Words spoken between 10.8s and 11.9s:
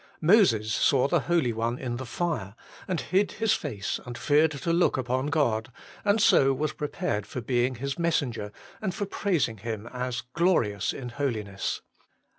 in holiness.'